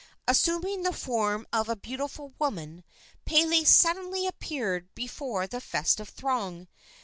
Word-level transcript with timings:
Assuming 0.27 0.81
the 0.81 0.93
form 0.93 1.45
of 1.53 1.69
a 1.69 1.75
beautiful 1.75 2.33
woman, 2.39 2.83
Pele 3.23 3.63
suddenly 3.63 4.25
appeared 4.25 4.89
before 4.95 5.45
the 5.45 5.61
festive 5.61 6.09
throng. 6.09 6.67